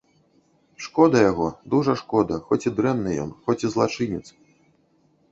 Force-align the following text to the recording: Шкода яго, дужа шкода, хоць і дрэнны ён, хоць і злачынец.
Шкода 0.83 1.19
яго, 1.31 1.47
дужа 1.73 1.93
шкода, 1.99 2.37
хоць 2.47 2.59
і 2.69 2.73
дрэнны 2.79 3.11
ён, 3.25 3.29
хоць 3.49 3.57
і 3.69 3.71
злачынец. 3.75 4.23